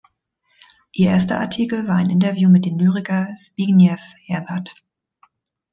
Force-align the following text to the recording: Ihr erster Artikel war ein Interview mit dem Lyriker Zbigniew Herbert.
Ihr 0.93 1.11
erster 1.11 1.39
Artikel 1.39 1.87
war 1.87 1.97
ein 1.97 2.09
Interview 2.09 2.49
mit 2.49 2.65
dem 2.65 2.79
Lyriker 2.79 3.29
Zbigniew 3.35 3.99
Herbert. 4.25 4.73